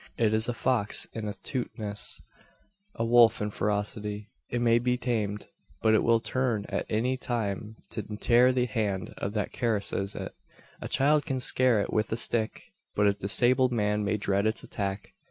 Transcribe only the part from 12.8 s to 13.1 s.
but